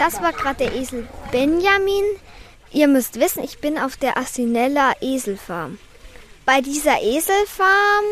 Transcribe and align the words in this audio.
Das 0.00 0.22
war 0.22 0.32
gerade 0.32 0.64
der 0.64 0.74
Esel 0.76 1.06
Benjamin. 1.30 2.04
Ihr 2.72 2.88
müsst 2.88 3.20
wissen, 3.20 3.44
ich 3.44 3.58
bin 3.58 3.76
auf 3.78 3.98
der 3.98 4.16
Asinella 4.16 4.94
Eselfarm. 5.02 5.78
Bei 6.46 6.62
dieser 6.62 7.02
Eselfarm 7.02 8.04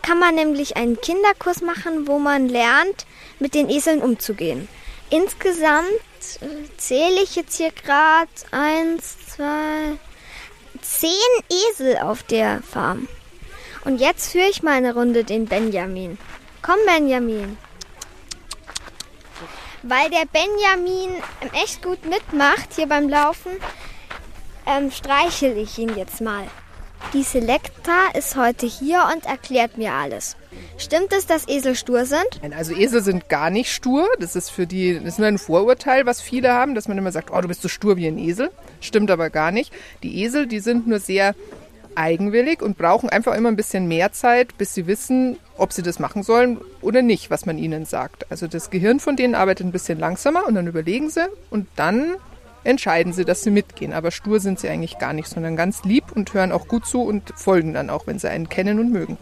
kann 0.00 0.20
man 0.20 0.36
nämlich 0.36 0.76
einen 0.76 1.00
Kinderkurs 1.00 1.60
machen, 1.60 2.06
wo 2.06 2.20
man 2.20 2.48
lernt, 2.48 3.04
mit 3.40 3.56
den 3.56 3.68
Eseln 3.68 4.00
umzugehen. 4.00 4.68
Insgesamt 5.10 5.88
äh, 6.40 6.68
zähle 6.76 7.24
ich 7.24 7.34
jetzt 7.34 7.56
hier 7.56 7.72
gerade 7.72 8.30
eins, 8.52 9.16
zwei, 9.26 9.98
zehn 10.82 11.10
Esel 11.50 11.98
auf 11.98 12.22
der 12.22 12.62
Farm. 12.62 13.08
Und 13.84 14.00
jetzt 14.00 14.30
führe 14.30 14.50
ich 14.50 14.62
mal 14.62 14.74
eine 14.74 14.94
Runde 14.94 15.24
den 15.24 15.46
Benjamin. 15.46 16.16
Komm, 16.62 16.78
Benjamin. 16.86 17.58
Weil 19.86 20.08
der 20.08 20.24
Benjamin 20.32 21.22
echt 21.62 21.82
gut 21.82 22.06
mitmacht 22.06 22.72
hier 22.74 22.86
beim 22.86 23.06
Laufen, 23.06 23.52
ähm, 24.66 24.90
streichel 24.90 25.58
ich 25.58 25.78
ihn 25.78 25.94
jetzt 25.94 26.22
mal. 26.22 26.44
Die 27.12 27.22
Selecta 27.22 28.08
ist 28.14 28.34
heute 28.34 28.64
hier 28.64 29.06
und 29.14 29.26
erklärt 29.26 29.76
mir 29.76 29.92
alles. 29.92 30.36
Stimmt 30.78 31.12
es, 31.12 31.26
dass 31.26 31.46
Esel 31.48 31.74
stur 31.74 32.06
sind? 32.06 32.40
Also 32.56 32.74
Esel 32.74 33.02
sind 33.02 33.28
gar 33.28 33.50
nicht 33.50 33.70
stur. 33.70 34.08
Das 34.20 34.36
ist 34.36 34.48
für 34.48 34.66
die, 34.66 34.94
das 34.94 35.04
ist 35.04 35.18
nur 35.18 35.28
ein 35.28 35.36
Vorurteil, 35.36 36.06
was 36.06 36.22
viele 36.22 36.50
haben, 36.50 36.74
dass 36.74 36.88
man 36.88 36.96
immer 36.96 37.12
sagt, 37.12 37.30
oh, 37.30 37.40
du 37.42 37.48
bist 37.48 37.60
so 37.60 37.68
stur 37.68 37.98
wie 37.98 38.06
ein 38.06 38.16
Esel. 38.16 38.50
Stimmt 38.80 39.10
aber 39.10 39.28
gar 39.28 39.50
nicht. 39.50 39.70
Die 40.02 40.22
Esel, 40.22 40.46
die 40.46 40.60
sind 40.60 40.86
nur 40.86 40.98
sehr 40.98 41.34
eigenwillig 41.96 42.62
und 42.62 42.78
brauchen 42.78 43.08
einfach 43.08 43.34
immer 43.34 43.48
ein 43.48 43.56
bisschen 43.56 43.88
mehr 43.88 44.12
Zeit, 44.12 44.56
bis 44.58 44.74
sie 44.74 44.86
wissen, 44.86 45.36
ob 45.56 45.72
sie 45.72 45.82
das 45.82 45.98
machen 45.98 46.22
sollen 46.22 46.58
oder 46.80 47.02
nicht, 47.02 47.30
was 47.30 47.46
man 47.46 47.58
ihnen 47.58 47.84
sagt. 47.84 48.30
Also 48.30 48.46
das 48.46 48.70
Gehirn 48.70 49.00
von 49.00 49.16
denen 49.16 49.34
arbeitet 49.34 49.66
ein 49.66 49.72
bisschen 49.72 49.98
langsamer 49.98 50.46
und 50.46 50.54
dann 50.54 50.66
überlegen 50.66 51.10
sie 51.10 51.28
und 51.50 51.66
dann 51.76 52.14
entscheiden 52.64 53.12
sie, 53.12 53.24
dass 53.24 53.42
sie 53.42 53.50
mitgehen. 53.50 53.92
Aber 53.92 54.10
stur 54.10 54.40
sind 54.40 54.58
sie 54.58 54.68
eigentlich 54.68 54.98
gar 54.98 55.12
nicht, 55.12 55.28
sondern 55.28 55.56
ganz 55.56 55.84
lieb 55.84 56.04
und 56.14 56.32
hören 56.34 56.52
auch 56.52 56.66
gut 56.66 56.86
zu 56.86 57.02
und 57.02 57.32
folgen 57.36 57.74
dann 57.74 57.90
auch, 57.90 58.06
wenn 58.06 58.18
sie 58.18 58.30
einen 58.30 58.48
kennen 58.48 58.80
und 58.80 58.90
mögen. 58.90 59.18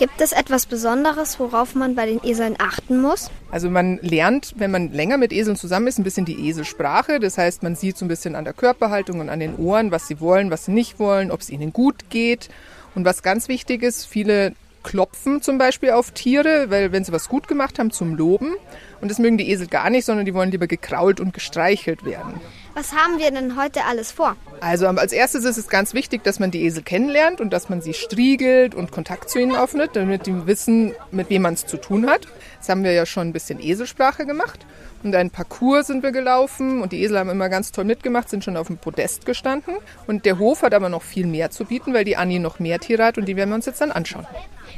Gibt 0.00 0.22
es 0.22 0.32
etwas 0.32 0.64
Besonderes, 0.64 1.38
worauf 1.38 1.74
man 1.74 1.94
bei 1.94 2.06
den 2.06 2.24
Eseln 2.24 2.56
achten 2.58 3.02
muss? 3.02 3.30
Also 3.50 3.68
man 3.68 3.98
lernt, 4.00 4.54
wenn 4.56 4.70
man 4.70 4.90
länger 4.94 5.18
mit 5.18 5.30
Eseln 5.30 5.56
zusammen 5.56 5.88
ist, 5.88 5.98
ein 5.98 6.04
bisschen 6.04 6.24
die 6.24 6.48
Eselsprache. 6.48 7.20
Das 7.20 7.36
heißt, 7.36 7.62
man 7.62 7.76
sieht 7.76 7.98
so 7.98 8.06
ein 8.06 8.08
bisschen 8.08 8.34
an 8.34 8.44
der 8.44 8.54
Körperhaltung 8.54 9.20
und 9.20 9.28
an 9.28 9.40
den 9.40 9.56
Ohren, 9.56 9.90
was 9.90 10.08
sie 10.08 10.18
wollen, 10.18 10.50
was 10.50 10.64
sie 10.64 10.72
nicht 10.72 10.98
wollen, 10.98 11.30
ob 11.30 11.40
es 11.40 11.50
ihnen 11.50 11.74
gut 11.74 12.08
geht. 12.08 12.48
Und 12.94 13.04
was 13.04 13.22
ganz 13.22 13.48
wichtig 13.48 13.82
ist, 13.82 14.06
viele 14.06 14.54
klopfen 14.82 15.42
zum 15.42 15.58
Beispiel 15.58 15.90
auf 15.90 16.10
Tiere, 16.12 16.70
weil 16.70 16.92
wenn 16.92 17.04
sie 17.04 17.12
was 17.12 17.28
gut 17.28 17.48
gemacht 17.48 17.78
haben, 17.78 17.90
zum 17.90 18.14
Loben. 18.14 18.54
Und 19.00 19.10
das 19.10 19.18
mögen 19.18 19.38
die 19.38 19.50
Esel 19.50 19.66
gar 19.66 19.88
nicht, 19.90 20.04
sondern 20.04 20.26
die 20.26 20.34
wollen 20.34 20.50
lieber 20.50 20.66
gekrault 20.66 21.20
und 21.20 21.32
gestreichelt 21.32 22.04
werden. 22.04 22.40
Was 22.74 22.92
haben 22.92 23.18
wir 23.18 23.30
denn 23.30 23.56
heute 23.56 23.84
alles 23.84 24.12
vor? 24.12 24.36
Also 24.60 24.86
als 24.86 25.12
erstes 25.12 25.44
ist 25.44 25.56
es 25.56 25.68
ganz 25.68 25.94
wichtig, 25.94 26.22
dass 26.22 26.38
man 26.38 26.50
die 26.50 26.64
Esel 26.64 26.82
kennenlernt 26.82 27.40
und 27.40 27.52
dass 27.52 27.68
man 27.68 27.80
sie 27.80 27.94
striegelt 27.94 28.74
und 28.74 28.92
Kontakt 28.92 29.30
zu 29.30 29.38
ihnen 29.38 29.56
öffnet, 29.56 29.96
damit 29.96 30.26
die 30.26 30.46
wissen, 30.46 30.94
mit 31.10 31.30
wem 31.30 31.42
man 31.42 31.54
es 31.54 31.66
zu 31.66 31.78
tun 31.78 32.08
hat. 32.08 32.26
Jetzt 32.56 32.68
haben 32.68 32.84
wir 32.84 32.92
ja 32.92 33.06
schon 33.06 33.28
ein 33.28 33.32
bisschen 33.32 33.60
Eselsprache 33.60 34.26
gemacht 34.26 34.66
und 35.02 35.14
ein 35.14 35.30
Parcours 35.30 35.86
sind 35.86 36.02
wir 36.02 36.12
gelaufen 36.12 36.82
und 36.82 36.92
die 36.92 37.02
Esel 37.02 37.18
haben 37.18 37.30
immer 37.30 37.48
ganz 37.48 37.72
toll 37.72 37.84
mitgemacht, 37.84 38.28
sind 38.28 38.44
schon 38.44 38.56
auf 38.56 38.66
dem 38.66 38.76
Podest 38.76 39.24
gestanden. 39.24 39.76
Und 40.06 40.26
der 40.26 40.38
Hof 40.38 40.62
hat 40.62 40.74
aber 40.74 40.90
noch 40.90 41.02
viel 41.02 41.26
mehr 41.26 41.50
zu 41.50 41.64
bieten, 41.64 41.94
weil 41.94 42.04
die 42.04 42.16
Anni 42.16 42.38
noch 42.38 42.58
mehr 42.58 42.78
Tiere 42.78 43.04
hat 43.04 43.16
und 43.16 43.26
die 43.26 43.36
werden 43.36 43.50
wir 43.50 43.56
uns 43.56 43.66
jetzt 43.66 43.80
dann 43.80 43.92
anschauen. 43.92 44.26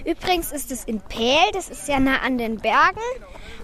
Übrigens 0.05 0.53
ist 0.53 0.70
es 0.70 0.84
in 0.84 1.00
Pähl, 1.00 1.50
das 1.53 1.69
ist 1.70 1.89
ja 1.89 2.00
nah 2.00 2.19
an 2.19 2.39
den 2.39 2.58
Bergen, 2.58 3.00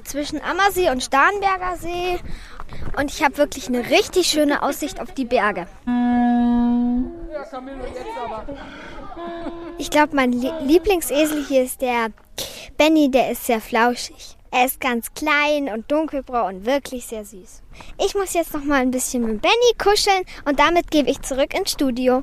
zwischen 0.04 0.40
Ammersee 0.40 0.90
und 0.90 1.02
Starnberger 1.02 1.76
See. 1.76 2.18
Und 2.96 3.10
ich 3.10 3.22
habe 3.22 3.38
wirklich 3.38 3.68
eine 3.68 3.88
richtig 3.90 4.26
schöne 4.26 4.62
Aussicht 4.62 5.00
auf 5.00 5.12
die 5.12 5.24
Berge. 5.24 5.66
Ich 9.78 9.90
glaube, 9.90 10.16
mein 10.16 10.32
Lieblingsesel 10.32 11.44
hier 11.46 11.62
ist 11.62 11.80
der 11.80 12.08
Benny, 12.76 13.10
der 13.10 13.30
ist 13.30 13.46
sehr 13.46 13.60
flauschig. 13.60 14.36
Er 14.50 14.64
ist 14.64 14.80
ganz 14.80 15.12
klein 15.12 15.68
und 15.68 15.90
dunkelbraun 15.90 16.56
und 16.56 16.66
wirklich 16.66 17.04
sehr 17.04 17.24
süß. 17.24 17.62
Ich 18.04 18.14
muss 18.14 18.32
jetzt 18.32 18.54
noch 18.54 18.64
mal 18.64 18.80
ein 18.80 18.90
bisschen 18.90 19.26
mit 19.26 19.42
Benny 19.42 19.74
kuscheln 19.76 20.24
und 20.46 20.58
damit 20.58 20.90
gebe 20.90 21.10
ich 21.10 21.20
zurück 21.20 21.52
ins 21.54 21.72
Studio. 21.72 22.22